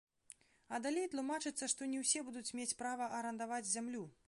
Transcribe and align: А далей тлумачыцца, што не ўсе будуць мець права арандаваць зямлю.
А 0.77 0.79
далей 0.85 1.05
тлумачыцца, 1.15 1.69
што 1.75 1.89
не 1.93 2.01
ўсе 2.05 2.23
будуць 2.31 2.53
мець 2.61 2.69
права 2.83 3.13
арандаваць 3.19 3.63
зямлю. 3.77 4.03